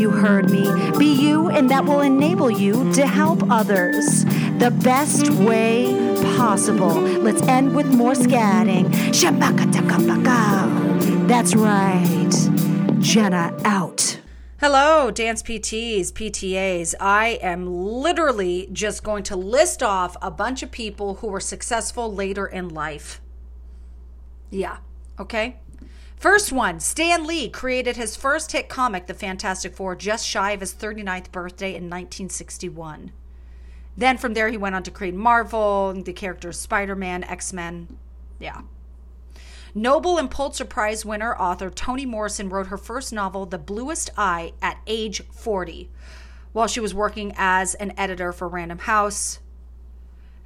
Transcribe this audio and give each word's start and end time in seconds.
You 0.00 0.08
heard 0.08 0.48
me. 0.48 0.62
Be 0.98 1.12
you, 1.12 1.50
and 1.50 1.68
that 1.68 1.84
will 1.84 2.00
enable 2.00 2.50
you 2.50 2.90
to 2.94 3.06
help 3.06 3.42
others 3.50 4.24
the 4.56 4.74
best 4.82 5.28
way 5.32 5.92
possible. 6.38 6.94
Let's 6.94 7.42
end 7.42 7.76
with 7.76 7.84
more 7.92 8.14
scatting. 8.14 8.90
That's 11.28 11.54
right. 11.54 13.00
Jenna 13.02 13.54
out. 13.66 14.20
Hello, 14.58 15.10
dance 15.10 15.42
PTs, 15.42 16.12
PTAs. 16.12 16.94
I 16.98 17.38
am 17.42 17.66
literally 17.66 18.70
just 18.72 19.04
going 19.04 19.24
to 19.24 19.36
list 19.36 19.82
off 19.82 20.16
a 20.22 20.30
bunch 20.30 20.62
of 20.62 20.70
people 20.70 21.16
who 21.16 21.26
were 21.26 21.40
successful 21.40 22.10
later 22.10 22.46
in 22.46 22.70
life. 22.70 23.20
Yeah, 24.50 24.78
okay? 25.18 25.58
First 26.20 26.52
one 26.52 26.80
Stan 26.80 27.26
Lee 27.26 27.48
created 27.48 27.96
his 27.96 28.14
first 28.14 28.52
hit 28.52 28.68
comic, 28.68 29.06
The 29.06 29.14
Fantastic 29.14 29.74
Four, 29.74 29.96
just 29.96 30.26
shy 30.26 30.50
of 30.50 30.60
his 30.60 30.74
39th 30.74 31.32
birthday 31.32 31.70
in 31.70 31.84
1961. 31.84 33.12
Then 33.96 34.18
from 34.18 34.34
there, 34.34 34.50
he 34.50 34.58
went 34.58 34.74
on 34.74 34.82
to 34.82 34.90
create 34.90 35.14
Marvel, 35.14 35.94
the 35.94 36.12
characters 36.12 36.58
Spider 36.58 36.94
Man, 36.94 37.24
X 37.24 37.54
Men. 37.54 37.96
Yeah. 38.38 38.60
Nobel 39.74 40.18
and 40.18 40.30
Pulitzer 40.30 40.66
Prize 40.66 41.06
winner 41.06 41.34
author 41.36 41.70
Toni 41.70 42.04
Morrison 42.04 42.50
wrote 42.50 42.66
her 42.66 42.76
first 42.76 43.14
novel, 43.14 43.46
The 43.46 43.56
Bluest 43.56 44.10
Eye, 44.18 44.52
at 44.60 44.76
age 44.86 45.22
40, 45.32 45.88
while 46.52 46.66
she 46.66 46.80
was 46.80 46.92
working 46.92 47.32
as 47.38 47.74
an 47.76 47.94
editor 47.96 48.30
for 48.34 48.46
Random 48.46 48.80
House. 48.80 49.38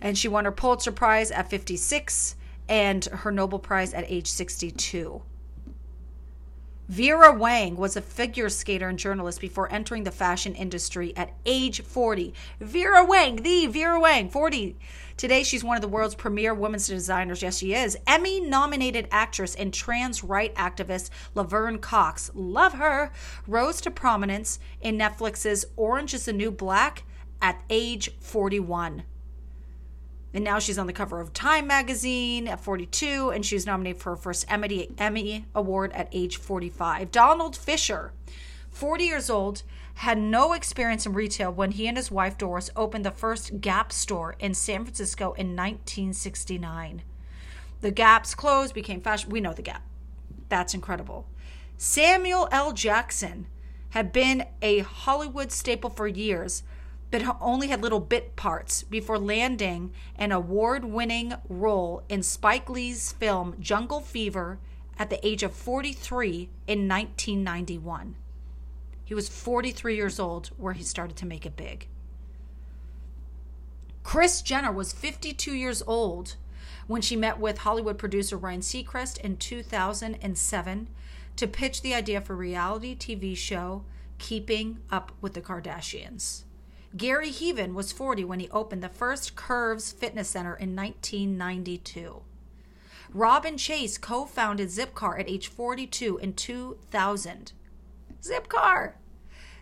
And 0.00 0.16
she 0.16 0.28
won 0.28 0.44
her 0.44 0.52
Pulitzer 0.52 0.92
Prize 0.92 1.32
at 1.32 1.50
56 1.50 2.36
and 2.68 3.06
her 3.06 3.32
Nobel 3.32 3.58
Prize 3.58 3.92
at 3.92 4.04
age 4.06 4.28
62. 4.28 5.22
Vera 6.88 7.32
Wang 7.32 7.76
was 7.76 7.96
a 7.96 8.02
figure 8.02 8.50
skater 8.50 8.90
and 8.90 8.98
journalist 8.98 9.40
before 9.40 9.72
entering 9.72 10.04
the 10.04 10.10
fashion 10.10 10.54
industry 10.54 11.14
at 11.16 11.32
age 11.46 11.80
40. 11.80 12.34
Vera 12.60 13.02
Wang, 13.02 13.36
the 13.36 13.66
Vera 13.68 13.98
Wang, 13.98 14.28
40. 14.28 14.76
Today, 15.16 15.44
she's 15.44 15.64
one 15.64 15.76
of 15.76 15.80
the 15.80 15.88
world's 15.88 16.14
premier 16.14 16.52
women's 16.52 16.86
designers. 16.86 17.40
Yes, 17.40 17.56
she 17.56 17.72
is. 17.72 17.96
Emmy 18.06 18.38
nominated 18.38 19.08
actress 19.10 19.54
and 19.54 19.72
trans 19.72 20.22
right 20.22 20.54
activist 20.56 21.08
Laverne 21.34 21.78
Cox, 21.78 22.30
love 22.34 22.74
her, 22.74 23.10
rose 23.46 23.80
to 23.80 23.90
prominence 23.90 24.58
in 24.82 24.98
Netflix's 24.98 25.64
Orange 25.76 26.12
is 26.12 26.26
the 26.26 26.34
New 26.34 26.50
Black 26.50 27.04
at 27.40 27.62
age 27.70 28.10
41. 28.20 29.04
And 30.34 30.42
now 30.42 30.58
she's 30.58 30.78
on 30.78 30.88
the 30.88 30.92
cover 30.92 31.20
of 31.20 31.32
Time 31.32 31.68
magazine 31.68 32.48
at 32.48 32.58
42, 32.58 33.30
and 33.30 33.46
she 33.46 33.54
was 33.54 33.66
nominated 33.66 34.02
for 34.02 34.10
her 34.10 34.16
first 34.16 34.50
Emmy, 34.50 34.90
Emmy 34.98 35.46
Award 35.54 35.92
at 35.92 36.08
age 36.10 36.38
45. 36.38 37.12
Donald 37.12 37.56
Fisher, 37.56 38.12
40 38.68 39.04
years 39.04 39.30
old, 39.30 39.62
had 39.94 40.18
no 40.18 40.52
experience 40.52 41.06
in 41.06 41.12
retail 41.12 41.52
when 41.52 41.70
he 41.70 41.86
and 41.86 41.96
his 41.96 42.10
wife 42.10 42.36
Doris 42.36 42.68
opened 42.74 43.04
the 43.04 43.12
first 43.12 43.60
Gap 43.60 43.92
store 43.92 44.34
in 44.40 44.54
San 44.54 44.82
Francisco 44.84 45.26
in 45.34 45.54
1969. 45.54 47.02
The 47.80 47.90
Gap's 47.92 48.34
clothes 48.34 48.72
became 48.72 49.00
fashion. 49.00 49.30
We 49.30 49.40
know 49.40 49.52
the 49.52 49.62
Gap. 49.62 49.82
That's 50.48 50.74
incredible. 50.74 51.28
Samuel 51.76 52.48
L. 52.50 52.72
Jackson 52.72 53.46
had 53.90 54.12
been 54.12 54.46
a 54.60 54.80
Hollywood 54.80 55.52
staple 55.52 55.90
for 55.90 56.08
years, 56.08 56.64
but 57.14 57.36
only 57.40 57.68
had 57.68 57.80
little 57.80 58.00
bit 58.00 58.34
parts 58.34 58.82
before 58.82 59.20
landing 59.20 59.92
an 60.16 60.32
award 60.32 60.84
winning 60.84 61.32
role 61.48 62.02
in 62.08 62.24
Spike 62.24 62.68
Lee's 62.68 63.12
film 63.12 63.54
Jungle 63.60 64.00
Fever 64.00 64.58
at 64.98 65.10
the 65.10 65.24
age 65.24 65.44
of 65.44 65.54
43 65.54 66.50
in 66.66 66.88
1991. 66.88 68.16
He 69.04 69.14
was 69.14 69.28
43 69.28 69.94
years 69.94 70.18
old 70.18 70.50
where 70.56 70.72
he 70.72 70.82
started 70.82 71.16
to 71.18 71.24
make 71.24 71.46
it 71.46 71.56
big. 71.56 71.86
Kris 74.02 74.42
Jenner 74.42 74.72
was 74.72 74.92
52 74.92 75.54
years 75.54 75.84
old 75.86 76.34
when 76.88 77.00
she 77.00 77.14
met 77.14 77.38
with 77.38 77.58
Hollywood 77.58 77.96
producer 77.96 78.36
Ryan 78.36 78.60
Seacrest 78.60 79.18
in 79.18 79.36
2007 79.36 80.88
to 81.36 81.46
pitch 81.46 81.80
the 81.80 81.94
idea 81.94 82.20
for 82.20 82.34
reality 82.34 82.96
TV 82.96 83.36
show 83.36 83.84
Keeping 84.18 84.78
Up 84.90 85.12
with 85.20 85.34
the 85.34 85.40
Kardashians. 85.40 86.42
Gary 86.96 87.32
Heavin 87.32 87.74
was 87.74 87.90
40 87.90 88.24
when 88.24 88.38
he 88.38 88.48
opened 88.50 88.82
the 88.82 88.88
first 88.88 89.34
Curves 89.34 89.90
Fitness 89.90 90.28
Center 90.28 90.54
in 90.54 90.76
1992. 90.76 92.22
Robin 93.12 93.56
Chase 93.56 93.98
co 93.98 94.24
founded 94.24 94.68
Zipcar 94.68 95.18
at 95.18 95.28
age 95.28 95.48
42 95.48 96.18
in 96.18 96.34
2000. 96.34 97.52
Zipcar! 98.22 98.92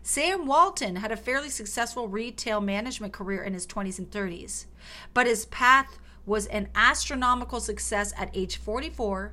Sam 0.03 0.47
Walton 0.47 0.97
had 0.97 1.10
a 1.10 1.16
fairly 1.16 1.48
successful 1.48 2.06
retail 2.09 2.60
management 2.60 3.12
career 3.15 3.43
in 3.43 3.54
his 3.54 3.66
20s 3.66 3.99
and 3.99 4.10
30s, 4.10 4.66
but 5.14 5.26
his 5.26 5.47
path 5.47 5.99
was 6.26 6.47
an 6.47 6.69
astronomical 6.75 7.60
success 7.60 8.12
at 8.19 8.31
age 8.34 8.56
44 8.59 9.32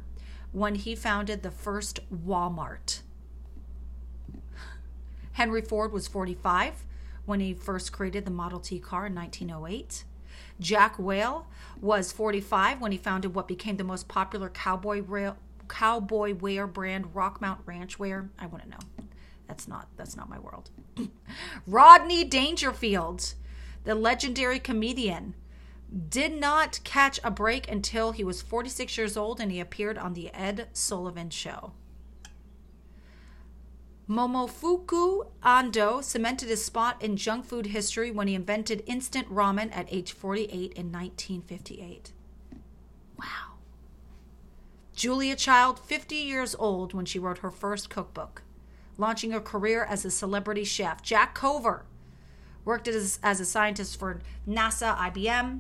when 0.52 0.76
he 0.76 0.96
founded 0.96 1.44
the 1.44 1.52
first 1.52 2.00
Walmart. 2.12 3.02
Henry 5.34 5.62
Ford 5.62 5.92
was 5.92 6.08
45 6.08 6.86
when 7.26 7.40
he 7.40 7.54
first 7.54 7.92
created 7.92 8.26
the 8.26 8.32
Model 8.32 8.60
T 8.60 8.80
car 8.80 9.08
in 9.08 9.16
1908. 9.16 10.04
Jack 10.60 10.98
Weil 10.98 11.48
was 11.82 12.12
45 12.12 12.82
when 12.82 12.92
he 12.92 12.98
founded 12.98 13.34
what 13.34 13.48
became 13.48 13.78
the 13.78 13.84
most 13.84 14.08
popular 14.08 14.50
cowboy 14.50 15.02
rail, 15.02 15.38
cowboy 15.68 16.34
wear 16.34 16.68
brand, 16.68 17.14
Rockmount 17.14 17.60
Ranch 17.66 17.98
Wear. 17.98 18.30
I 18.38 18.48
wouldn't 18.48 18.70
know. 18.70 19.06
That's 19.48 19.68
not 19.68 19.88
that's 19.96 20.16
not 20.16 20.30
my 20.30 20.40
world. 20.40 20.70
Rodney 21.68 22.24
Dangerfield, 22.24 23.34
the 23.84 23.96
legendary 23.96 24.60
comedian, 24.60 25.36
did 26.10 26.40
not 26.40 26.80
catch 26.84 27.20
a 27.24 27.32
break 27.32 27.70
until 27.70 28.12
he 28.12 28.24
was 28.24 28.42
46 28.42 28.98
years 28.98 29.18
old 29.18 29.40
and 29.40 29.52
he 29.52 29.60
appeared 29.60 29.98
on 29.98 30.14
the 30.14 30.32
Ed 30.34 30.68
Sullivan 30.74 31.30
show. 31.30 31.72
Momofuku 34.10 35.28
Ando 35.44 36.04
cemented 36.04 36.50
his 36.50 36.66
spot 36.66 37.00
in 37.00 37.16
junk 37.16 37.46
food 37.46 37.68
history 37.68 38.10
when 38.10 38.28
he 38.28 38.34
invented 38.34 38.84
instant 38.88 39.32
ramen 39.32 39.70
at 39.72 39.86
age 39.92 40.14
48 40.14 40.52
in 40.74 40.92
1958. 40.92 42.12
Wow. 43.20 43.26
Julia 44.96 45.36
Child, 45.36 45.78
50 45.78 46.16
years 46.16 46.56
old 46.58 46.96
when 46.96 47.06
she 47.06 47.20
wrote 47.20 47.38
her 47.38 47.52
first 47.52 47.92
cookbook, 47.92 48.42
launching 48.98 49.32
a 49.32 49.40
career 49.40 49.84
as 49.84 50.04
a 50.04 50.12
celebrity 50.12 50.64
chef. 50.64 51.04
Jack 51.04 51.36
Cover 51.36 51.86
worked 52.66 52.88
as, 52.88 53.20
as 53.22 53.40
a 53.40 53.46
scientist 53.46 54.00
for 54.00 54.22
NASA, 54.48 54.98
IBM, 54.98 55.60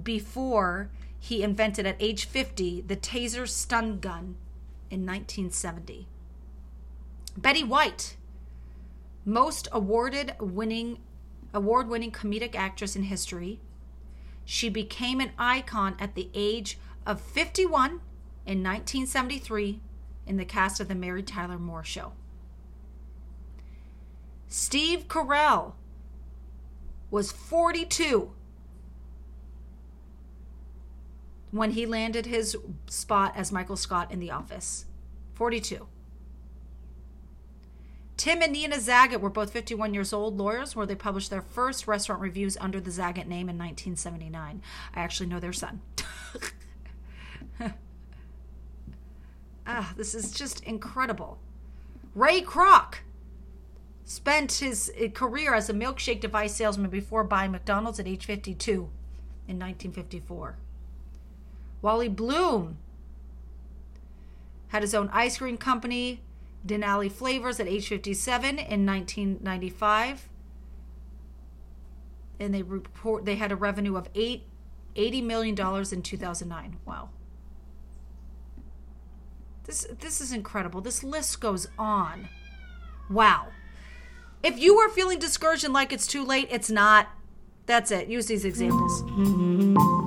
before 0.00 0.88
he 1.18 1.42
invented 1.42 1.84
at 1.84 1.96
age 1.98 2.26
50 2.26 2.82
the 2.82 2.96
taser 2.96 3.48
stun 3.48 3.98
gun 3.98 4.36
in 4.88 5.04
1970. 5.04 6.06
Betty 7.36 7.62
White, 7.62 8.16
most 9.24 9.68
awarded 9.72 10.34
winning 10.40 10.98
award 11.52 11.88
winning 11.88 12.12
comedic 12.12 12.54
actress 12.54 12.96
in 12.96 13.04
history. 13.04 13.60
She 14.44 14.68
became 14.68 15.20
an 15.20 15.32
icon 15.38 15.96
at 15.98 16.14
the 16.14 16.28
age 16.34 16.78
of 17.06 17.20
51 17.20 18.00
in 18.44 18.62
1973 18.62 19.80
in 20.26 20.36
the 20.36 20.44
cast 20.44 20.80
of 20.80 20.88
the 20.88 20.94
Mary 20.94 21.22
Tyler 21.22 21.58
Moore 21.58 21.84
Show. 21.84 22.12
Steve 24.48 25.08
Carell, 25.08 25.74
was 27.10 27.32
42 27.32 28.32
when 31.50 31.70
he 31.70 31.86
landed 31.86 32.26
his 32.26 32.56
spot 32.88 33.32
as 33.36 33.52
Michael 33.52 33.76
Scott 33.76 34.10
in 34.10 34.18
The 34.18 34.30
Office. 34.30 34.86
42. 35.34 35.86
Tim 38.16 38.40
and 38.40 38.52
Nina 38.52 38.76
Zagat 38.76 39.20
were 39.20 39.30
both 39.30 39.52
51 39.52 39.92
years 39.92 40.12
old 40.12 40.38
lawyers 40.38 40.74
where 40.74 40.86
they 40.86 40.94
published 40.94 41.30
their 41.30 41.42
first 41.42 41.86
restaurant 41.86 42.22
reviews 42.22 42.56
under 42.58 42.80
the 42.80 42.90
Zagat 42.90 43.26
name 43.26 43.48
in 43.48 43.58
1979. 43.58 44.62
I 44.94 45.00
actually 45.00 45.28
know 45.28 45.38
their 45.38 45.52
son. 45.52 45.82
ah, 49.66 49.92
this 49.96 50.14
is 50.14 50.32
just 50.32 50.64
incredible. 50.64 51.38
Ray 52.14 52.40
Kroc 52.40 52.96
spent 54.04 54.52
his 54.52 54.90
eh, 54.96 55.08
career 55.08 55.54
as 55.54 55.68
a 55.68 55.74
milkshake 55.74 56.20
device 56.20 56.54
salesman 56.54 56.88
before 56.88 57.24
buying 57.24 57.50
McDonald's 57.50 58.00
at 58.00 58.06
age 58.06 58.24
52 58.24 58.72
in 58.72 59.58
1954. 59.58 60.56
Wally 61.82 62.08
Blume 62.08 62.78
had 64.68 64.82
his 64.82 64.94
own 64.94 65.10
ice 65.12 65.38
cream 65.38 65.58
company, 65.58 66.22
Denali 66.66 67.10
Flavors, 67.10 67.60
at 67.60 67.66
age 67.66 67.88
57 67.88 68.58
in 68.58 68.86
1995. 68.86 70.28
And 72.38 72.52
they 72.52 72.62
report 72.62 73.24
they 73.24 73.36
had 73.36 73.52
a 73.52 73.56
revenue 73.56 73.96
of 73.96 74.08
eight, 74.14 74.44
$80 74.94 75.22
million 75.22 75.54
in 75.54 76.02
2009. 76.02 76.76
Wow. 76.84 77.10
This, 79.64 79.86
this 80.00 80.20
is 80.20 80.32
incredible. 80.32 80.80
This 80.80 81.02
list 81.02 81.40
goes 81.40 81.66
on. 81.78 82.28
Wow. 83.10 83.48
If 84.42 84.58
you 84.58 84.78
are 84.78 84.88
feeling 84.88 85.18
discouraged 85.18 85.64
and 85.64 85.74
like 85.74 85.92
it's 85.92 86.06
too 86.06 86.24
late, 86.24 86.48
it's 86.50 86.70
not. 86.70 87.08
That's 87.66 87.90
it. 87.90 88.08
Use 88.08 88.26
these 88.26 88.44
examples. 88.44 89.02
Mm-hmm. 89.02 90.05